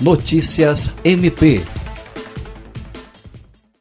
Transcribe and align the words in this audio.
Notícias 0.00 0.94
MP 1.04 1.62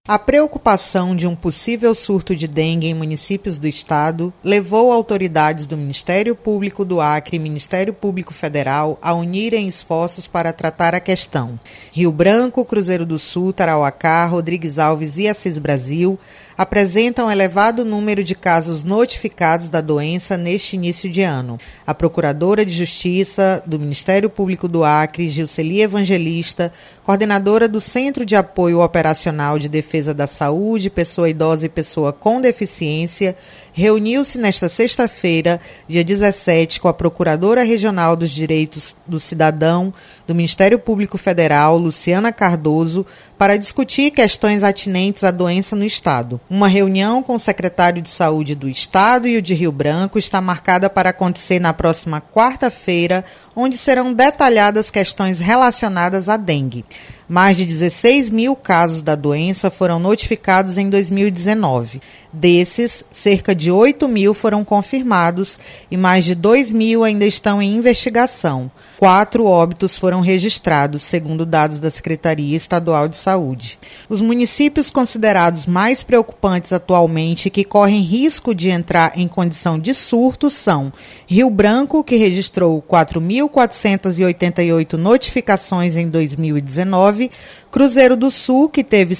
a 0.08 0.20
preocupação 0.20 1.16
de 1.16 1.26
um 1.26 1.36
possível 1.36 1.96
surto 1.96 2.36
de 2.36 2.48
dengue 2.48 2.86
em 2.86 2.94
municípios 2.94 3.58
do 3.58 3.68
estado 3.68 4.32
levou 4.44 4.92
autoridades 4.92 5.66
do 5.66 5.76
Ministério 5.76 6.36
Público 6.36 6.86
do 6.86 7.02
Acre 7.02 7.38
e 7.38 7.40
Ministério 7.40 7.92
Público 7.92 8.32
Federal 8.32 9.00
a 9.02 9.16
unirem 9.16 9.68
esforços 9.68 10.28
para 10.28 10.54
tratar 10.54 10.94
a 10.94 11.00
questão. 11.00 11.60
Rio 11.92 12.12
Branco, 12.12 12.64
Cruzeiro 12.64 13.04
do 13.04 13.18
Sul, 13.18 13.52
Tarauacá, 13.52 14.28
Rodrigues 14.28 14.78
Alves 14.78 15.18
e 15.18 15.28
Assis 15.28 15.58
Brasil 15.58 16.20
apresentam 16.56 17.30
elevado 17.30 17.84
número 17.84 18.24
de 18.24 18.36
casos 18.36 18.84
notificados 18.84 19.70
da 19.70 19.82
doença 19.82 20.38
neste 20.38 20.76
início 20.76 21.10
de 21.10 21.24
ano. 21.24 21.58
A 21.86 21.96
Procuradora 21.96 22.64
de 22.64 22.72
Justiça 22.72 23.62
do 23.66 23.80
Ministério 23.80 24.30
Público 24.30 24.68
do 24.68 24.84
Acre, 24.84 25.28
Gilceli 25.28 25.82
Evangelista, 25.82 26.72
coordenadora 27.04 27.68
do 27.68 27.82
Centro 27.82 28.24
de 28.24 28.36
Apoio 28.36 28.82
Operacional 28.82 29.58
de 29.58 29.68
Defesa 29.68 29.95
da 30.04 30.28
Saúde, 30.28 30.90
Pessoa 30.90 31.30
Idosa 31.30 31.66
e 31.66 31.70
Pessoa 31.70 32.12
com 32.12 32.42
Deficiência, 32.42 33.36
reuniu-se 33.72 34.38
nesta 34.38 34.68
sexta-feira, 34.68 35.60
dia 35.88 36.04
17, 36.04 36.80
com 36.80 36.88
a 36.88 36.94
Procuradora 36.94 37.64
Regional 37.64 38.16
dos 38.16 38.32
Direitos 38.32 38.96
do 39.08 39.20
Cidadão 39.20 39.94
do 40.28 40.36
Ministério 40.36 40.78
Público 40.80 41.18
Federal, 41.18 41.78
Luciana 41.78 42.32
Cardoso, 42.32 43.06
para 43.38 43.58
discutir 43.58 44.12
questões 44.12 44.64
atinentes 44.64 45.24
à 45.24 45.32
doença 45.32 45.76
no 45.76 45.86
Estado. 45.86 46.40
Uma 46.50 46.68
reunião 46.68 47.22
com 47.22 47.36
o 47.36 47.40
secretário 47.40 48.02
de 48.02 48.10
Saúde 48.10 48.56
do 48.56 48.68
Estado 48.68 49.28
e 49.28 49.38
o 49.38 49.42
de 49.42 49.54
Rio 49.54 49.72
Branco 49.72 50.18
está 50.18 50.42
marcada 50.42 50.90
para 50.90 51.12
acontecer 51.12 51.60
na 51.60 51.74
próxima 51.74 52.22
quarta-feira, 52.22 53.24
onde 53.56 53.78
serão 53.78 54.14
detalhadas 54.14 54.90
questões 54.90 55.40
relacionadas 55.40 56.28
à 56.28 56.38
dengue. 56.38 56.84
Mais 57.28 57.58
de 57.58 57.66
16 57.66 58.30
mil 58.30 58.56
casos 58.56 59.02
da 59.02 59.16
doença 59.16 59.72
foram 59.72 59.85
notificados 60.00 60.78
em 60.78 60.90
2019. 60.90 62.02
Desses, 62.38 63.06
cerca 63.10 63.56
de 63.56 63.72
8 63.72 64.10
mil 64.10 64.34
foram 64.34 64.66
confirmados 64.66 65.58
e 65.90 65.96
mais 65.96 66.26
de 66.26 66.36
2 66.36 66.70
mil 66.72 67.04
ainda 67.04 67.26
estão 67.26 67.62
em 67.62 67.78
investigação. 67.78 68.70
Quatro 68.98 69.46
óbitos 69.46 69.98
foram 69.98 70.20
registrados, 70.20 71.04
segundo 71.04 71.46
dados 71.46 71.80
da 71.80 71.90
Secretaria 71.90 72.58
Estadual 72.58 73.08
de 73.08 73.16
Saúde. 73.16 73.80
Os 74.10 74.20
municípios 74.20 74.90
considerados 74.90 75.66
mais 75.66 76.04
preocupantes 76.04 76.74
atualmente 76.74 77.46
e 77.46 77.50
que 77.50 77.64
correm 77.64 78.02
risco 78.02 78.54
de 78.54 78.70
entrar 78.70 79.14
em 79.16 79.30
condição 79.30 79.80
de 79.80 79.94
surto 79.94 80.52
são 80.52 80.92
Rio 81.26 81.50
Branco, 81.50 82.04
que 82.04 82.18
registrou 82.18 82.82
4.488 82.82 84.94
notificações 84.94 85.96
em 85.96 86.10
2019, 86.10 87.32
Cruzeiro 87.72 88.18
do 88.18 88.30
Sul, 88.30 88.70
que 88.70 88.84
teve 88.84 89.16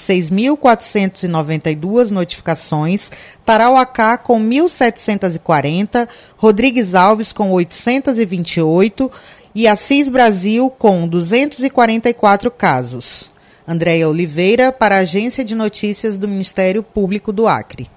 6.492 0.56 2.10
notificações, 2.10 3.10
Tarauacá 3.44 4.18
com 4.18 4.40
1.740, 4.40 6.08
Rodrigues 6.36 6.94
Alves 6.94 7.32
com 7.32 7.50
828 7.52 9.10
e 9.54 9.66
Assis 9.66 10.08
Brasil 10.08 10.70
com 10.70 11.08
244 11.08 12.50
casos. 12.50 13.30
Andréia 13.66 14.08
Oliveira, 14.08 14.70
para 14.70 14.96
a 14.96 15.00
Agência 15.00 15.44
de 15.44 15.54
Notícias 15.54 16.18
do 16.18 16.28
Ministério 16.28 16.82
Público 16.82 17.32
do 17.32 17.48
Acre. 17.48 17.95